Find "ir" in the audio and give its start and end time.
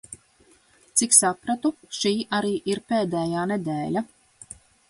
2.75-2.83